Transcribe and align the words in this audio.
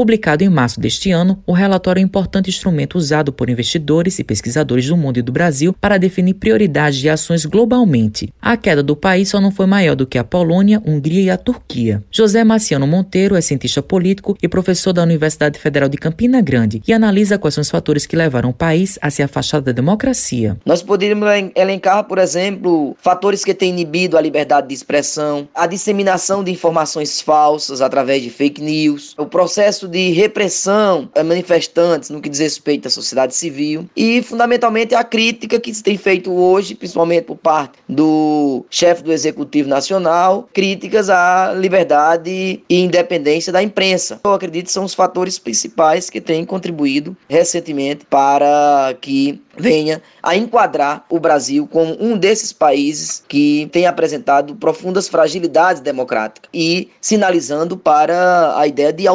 Publicado 0.00 0.42
em 0.42 0.48
março 0.48 0.80
deste 0.80 1.10
ano, 1.10 1.42
o 1.46 1.52
relatório 1.52 2.00
é 2.00 2.02
um 2.02 2.06
importante 2.06 2.48
instrumento 2.48 2.96
usado 2.96 3.34
por 3.34 3.50
investidores 3.50 4.18
e 4.18 4.24
pesquisadores 4.24 4.86
do 4.86 4.96
mundo 4.96 5.18
e 5.18 5.22
do 5.22 5.30
Brasil 5.30 5.76
para 5.78 5.98
definir 5.98 6.32
prioridades 6.32 6.98
de 6.98 7.10
ações 7.10 7.44
globalmente. 7.44 8.32
A 8.40 8.56
queda 8.56 8.82
do 8.82 8.96
país 8.96 9.28
só 9.28 9.38
não 9.42 9.50
foi 9.50 9.66
maior 9.66 9.94
do 9.94 10.06
que 10.06 10.16
a 10.16 10.24
Polônia, 10.24 10.82
Hungria 10.86 11.20
e 11.20 11.28
a 11.28 11.36
Turquia. 11.36 12.02
José 12.10 12.42
Marciano 12.42 12.86
Monteiro 12.86 13.36
é 13.36 13.42
cientista 13.42 13.82
político 13.82 14.38
e 14.42 14.48
professor 14.48 14.94
da 14.94 15.02
Universidade 15.02 15.58
Federal 15.58 15.86
de 15.86 15.98
Campina 15.98 16.40
Grande 16.40 16.82
e 16.88 16.94
analisa 16.94 17.36
quais 17.36 17.52
são 17.52 17.60
os 17.60 17.68
fatores 17.68 18.06
que 18.06 18.16
levaram 18.16 18.48
o 18.48 18.54
país 18.54 18.98
a 19.02 19.10
se 19.10 19.22
afastar 19.22 19.60
da 19.60 19.70
democracia. 19.70 20.56
Nós 20.64 20.82
poderíamos 20.82 21.28
elencar, 21.54 22.04
por 22.04 22.16
exemplo, 22.16 22.96
fatores 23.02 23.44
que 23.44 23.52
têm 23.52 23.68
inibido 23.68 24.16
a 24.16 24.20
liberdade 24.22 24.68
de 24.68 24.72
expressão, 24.72 25.46
a 25.54 25.66
disseminação 25.66 26.42
de 26.42 26.50
informações 26.50 27.20
falsas 27.20 27.82
através 27.82 28.22
de 28.22 28.30
fake 28.30 28.62
news, 28.62 29.14
o 29.18 29.26
processo 29.26 29.89
de 29.90 30.10
repressão 30.12 31.10
a 31.14 31.24
manifestantes 31.24 32.10
no 32.10 32.20
que 32.20 32.28
diz 32.28 32.38
respeito 32.38 32.88
à 32.88 32.90
sociedade 32.90 33.34
civil 33.34 33.88
e, 33.96 34.22
fundamentalmente, 34.22 34.94
a 34.94 35.02
crítica 35.02 35.58
que 35.58 35.74
se 35.74 35.82
tem 35.82 35.96
feito 35.96 36.32
hoje, 36.32 36.74
principalmente 36.74 37.24
por 37.24 37.36
parte 37.36 37.78
do 37.88 38.64
chefe 38.70 39.02
do 39.02 39.12
Executivo 39.12 39.68
Nacional, 39.68 40.48
críticas 40.52 41.10
à 41.10 41.52
liberdade 41.52 42.62
e 42.68 42.80
independência 42.80 43.52
da 43.52 43.62
imprensa. 43.62 44.20
Eu 44.24 44.32
acredito 44.32 44.66
que 44.66 44.72
são 44.72 44.84
os 44.84 44.94
fatores 44.94 45.38
principais 45.38 46.08
que 46.08 46.20
têm 46.20 46.44
contribuído 46.44 47.16
recentemente 47.28 48.06
para 48.08 48.96
que 49.00 49.40
venha 49.56 50.00
a 50.22 50.36
enquadrar 50.36 51.04
o 51.08 51.18
Brasil 51.18 51.68
como 51.70 51.96
um 52.00 52.16
desses 52.16 52.52
países 52.52 53.22
que 53.28 53.68
tem 53.72 53.86
apresentado 53.86 54.54
profundas 54.56 55.08
fragilidades 55.08 55.82
democráticas 55.82 56.48
e 56.52 56.88
sinalizando 57.00 57.76
para 57.76 58.58
a 58.58 58.66
ideia 58.66 58.92
de 58.92 59.06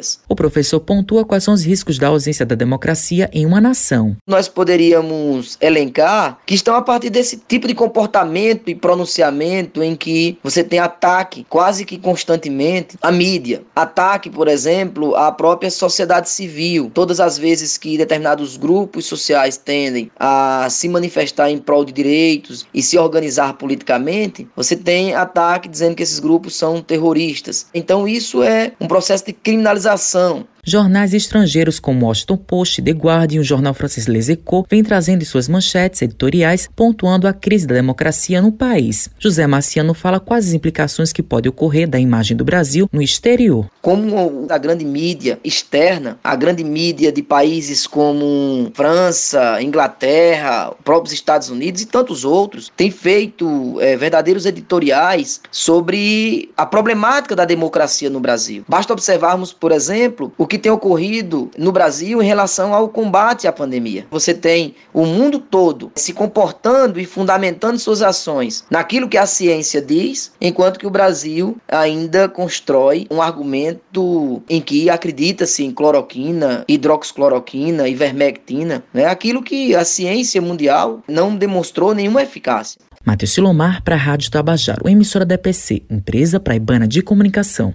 autocracias. 0.00 0.20
O 0.28 0.34
professor 0.34 0.80
pontua 0.80 1.24
quais 1.24 1.44
são 1.44 1.54
os 1.54 1.62
riscos 1.62 1.98
da 1.98 2.08
ausência 2.08 2.46
da 2.46 2.54
democracia 2.54 3.28
em 3.32 3.46
uma 3.46 3.60
nação. 3.60 4.16
Nós 4.26 4.48
poderíamos 4.48 5.56
elencar 5.60 6.38
que 6.46 6.54
estão 6.54 6.74
a 6.74 6.82
partir 6.82 7.10
desse 7.10 7.36
tipo 7.36 7.68
de 7.68 7.74
comportamento 7.74 8.68
e 8.68 8.74
pronunciamento 8.74 9.82
em 9.82 9.94
que 9.94 10.38
você 10.42 10.64
tem 10.64 10.78
ataque 10.78 11.44
quase 11.48 11.84
que 11.84 11.98
constantemente 11.98 12.96
à 13.02 13.12
mídia, 13.12 13.62
ataque, 13.74 14.30
por 14.30 14.48
exemplo, 14.48 15.14
à 15.14 15.30
própria 15.30 15.70
sociedade 15.70 16.28
civil. 16.28 16.90
Todas 16.92 17.20
as 17.20 17.36
vezes 17.36 17.76
que 17.76 17.98
determinados 17.98 18.56
grupos 18.56 19.06
sociais 19.06 19.56
tendem 19.56 20.10
a 20.18 20.68
se 20.70 20.88
manifestar 20.88 21.50
em 21.50 21.58
prol 21.58 21.84
de 21.84 21.92
direitos 21.92 22.66
e 22.72 22.82
se 22.82 22.98
organizar 22.98 23.54
politicamente, 23.54 24.48
você 24.56 24.76
tem 24.76 25.14
ataque 25.14 25.68
dizendo 25.68 25.94
que 25.94 26.02
esses 26.02 26.18
grupos 26.18 26.54
são 26.54 26.80
terroristas. 26.80 27.66
Então 27.74 28.06
isso 28.06 28.42
é 28.42 28.72
um 28.80 28.86
processo 28.86 29.26
de 29.26 29.32
criminalização 29.32 29.79
visualização 29.80 30.46
Jornais 30.62 31.14
estrangeiros 31.14 31.80
como 31.80 32.06
Washington 32.06 32.36
Post, 32.36 32.82
The 32.82 32.90
Guardian 32.90 33.38
e 33.38 33.40
o 33.40 33.44
jornal 33.44 33.72
francês 33.72 34.06
Les 34.06 34.28
Echos 34.28 34.64
vêm 34.68 34.82
trazendo 34.82 35.22
em 35.22 35.24
suas 35.24 35.48
manchetes 35.48 36.02
editoriais 36.02 36.68
pontuando 36.76 37.26
a 37.26 37.32
crise 37.32 37.66
da 37.66 37.74
democracia 37.74 38.42
no 38.42 38.52
país. 38.52 39.08
José 39.18 39.46
Marciano 39.46 39.94
fala 39.94 40.20
quais 40.20 40.48
as 40.48 40.52
implicações 40.52 41.12
que 41.12 41.22
pode 41.22 41.48
ocorrer 41.48 41.88
da 41.88 41.98
imagem 41.98 42.36
do 42.36 42.44
Brasil 42.44 42.88
no 42.92 43.00
exterior. 43.00 43.66
Como 43.80 44.46
a 44.50 44.58
grande 44.58 44.84
mídia 44.84 45.40
externa, 45.42 46.18
a 46.22 46.36
grande 46.36 46.62
mídia 46.62 47.10
de 47.10 47.22
países 47.22 47.86
como 47.86 48.70
França, 48.74 49.62
Inglaterra, 49.62 50.74
próprios 50.84 51.14
Estados 51.14 51.48
Unidos 51.48 51.80
e 51.80 51.86
tantos 51.86 52.24
outros, 52.24 52.70
tem 52.76 52.90
feito 52.90 53.80
é, 53.80 53.96
verdadeiros 53.96 54.44
editoriais 54.44 55.40
sobre 55.50 56.50
a 56.54 56.66
problemática 56.66 57.34
da 57.34 57.46
democracia 57.46 58.10
no 58.10 58.20
Brasil. 58.20 58.62
Basta 58.68 58.92
observarmos, 58.92 59.52
por 59.52 59.72
exemplo, 59.72 60.32
o 60.36 60.46
que 60.50 60.58
tem 60.58 60.72
ocorrido 60.72 61.48
no 61.56 61.70
Brasil 61.70 62.20
em 62.20 62.26
relação 62.26 62.74
ao 62.74 62.88
combate 62.88 63.46
à 63.46 63.52
pandemia. 63.52 64.04
Você 64.10 64.34
tem 64.34 64.74
o 64.92 65.06
mundo 65.06 65.38
todo 65.38 65.92
se 65.94 66.12
comportando 66.12 66.98
e 66.98 67.06
fundamentando 67.06 67.78
suas 67.78 68.02
ações 68.02 68.64
naquilo 68.68 69.08
que 69.08 69.16
a 69.16 69.26
ciência 69.26 69.80
diz, 69.80 70.32
enquanto 70.40 70.80
que 70.80 70.88
o 70.88 70.90
Brasil 70.90 71.56
ainda 71.68 72.28
constrói 72.28 73.06
um 73.08 73.22
argumento 73.22 74.42
em 74.48 74.60
que 74.60 74.90
acredita-se 74.90 75.64
em 75.64 75.70
cloroquina, 75.70 76.64
hidroxicloroquina, 76.66 77.88
ivermectina, 77.88 78.82
né? 78.92 79.04
aquilo 79.04 79.44
que 79.44 79.76
a 79.76 79.84
ciência 79.84 80.42
mundial 80.42 81.00
não 81.06 81.36
demonstrou 81.36 81.94
nenhuma 81.94 82.22
eficácia. 82.22 82.80
Matheus 83.04 83.32
Silomar 83.32 83.82
para 83.82 83.94
a 83.94 83.98
Rádio 83.98 84.30
Tabajaro, 84.30 84.88
emissora 84.88 85.24
da 85.24 85.34
EPC, 85.34 85.84
empresa 85.88 86.38
praibana 86.38 86.86
de 86.86 87.02
comunicação. 87.02 87.72